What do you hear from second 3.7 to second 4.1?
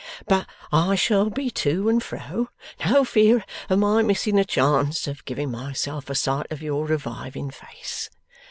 my